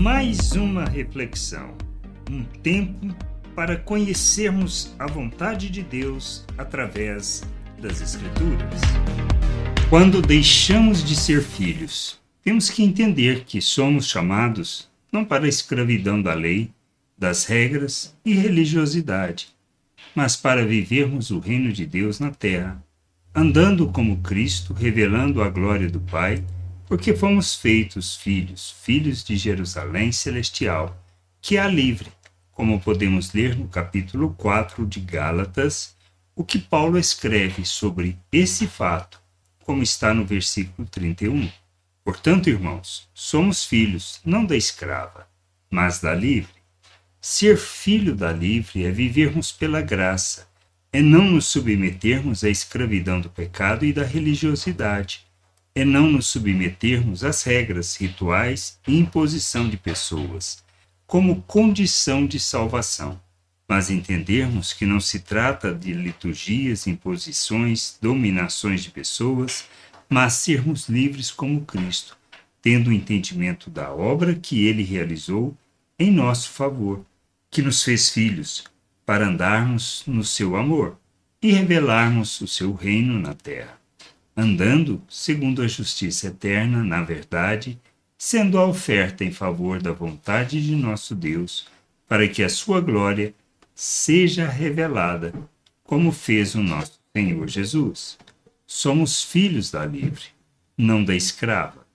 [0.00, 1.74] Mais uma reflexão,
[2.30, 3.14] um tempo
[3.54, 7.42] para conhecermos a vontade de Deus através
[7.78, 8.80] das Escrituras.
[9.90, 16.22] Quando deixamos de ser filhos, temos que entender que somos chamados não para a escravidão
[16.22, 16.70] da lei,
[17.18, 19.48] das regras e religiosidade,
[20.14, 22.82] mas para vivermos o reino de Deus na terra,
[23.34, 26.42] andando como Cristo, revelando a glória do Pai,
[26.90, 31.00] porque fomos feitos filhos, filhos de Jerusalém celestial,
[31.40, 32.10] que a livre,
[32.50, 35.96] como podemos ler no capítulo 4 de Gálatas,
[36.34, 39.22] o que Paulo escreve sobre esse fato,
[39.64, 41.48] como está no versículo 31.
[42.02, 45.28] Portanto, irmãos, somos filhos não da escrava,
[45.70, 46.60] mas da livre.
[47.20, 50.48] Ser filho da livre é vivermos pela graça,
[50.92, 55.29] é não nos submetermos à escravidão do pecado e da religiosidade,
[55.74, 60.62] é não nos submetermos às regras, rituais e imposição de pessoas,
[61.06, 63.20] como condição de salvação,
[63.68, 69.64] mas entendermos que não se trata de liturgias, imposições, dominações de pessoas,
[70.08, 72.16] mas sermos livres como Cristo,
[72.60, 75.56] tendo o entendimento da obra que ele realizou
[75.98, 77.04] em nosso favor
[77.50, 78.64] que nos fez filhos,
[79.04, 80.96] para andarmos no seu amor
[81.42, 83.79] e revelarmos o seu reino na terra,
[84.40, 87.78] andando segundo a justiça eterna, na verdade,
[88.16, 91.66] sendo a oferta em favor da vontade de nosso Deus,
[92.08, 93.34] para que a sua glória
[93.74, 95.32] seja revelada,
[95.84, 98.18] como fez o nosso Senhor Jesus.
[98.66, 100.26] Somos filhos da livre,
[100.76, 101.86] não da escrava.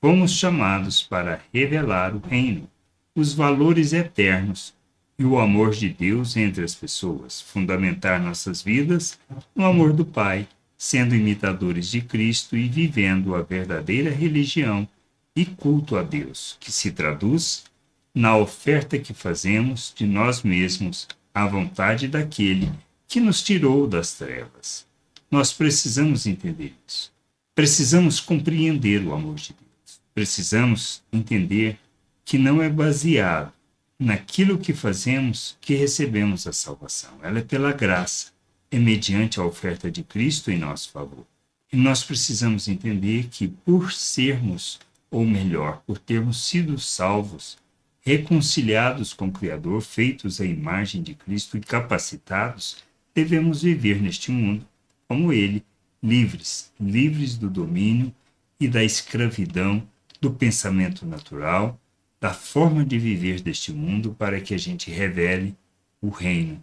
[0.00, 2.68] Fomos chamados para revelar o reino,
[3.14, 4.74] os valores eternos
[5.18, 9.18] e o amor de Deus entre as pessoas, fundamentar nossas vidas
[9.54, 10.46] no amor do Pai,
[10.76, 14.88] sendo imitadores de Cristo e vivendo a verdadeira religião
[15.34, 17.64] e culto a Deus, que se traduz
[18.14, 22.72] na oferta que fazemos de nós mesmos à vontade daquele
[23.06, 24.86] que nos tirou das trevas.
[25.30, 27.12] Nós precisamos entender isso.
[27.54, 30.00] Precisamos compreender o amor de Deus.
[30.14, 31.78] Precisamos entender
[32.24, 33.52] que não é baseado
[33.98, 37.10] naquilo que fazemos que recebemos a salvação.
[37.22, 38.32] Ela é pela graça,
[38.70, 41.26] é mediante a oferta de Cristo em nosso favor.
[41.72, 44.78] E nós precisamos entender que por sermos,
[45.10, 47.58] ou melhor, por termos sido salvos,
[48.00, 52.76] reconciliados com o Criador, feitos à imagem de Cristo e capacitados,
[53.14, 54.66] devemos viver neste mundo
[55.08, 55.64] como Ele,
[56.02, 58.14] livres, livres do domínio
[58.60, 59.86] e da escravidão
[60.20, 61.78] do pensamento natural
[62.20, 65.54] da forma de viver deste mundo para que a gente revele
[66.00, 66.62] o reino,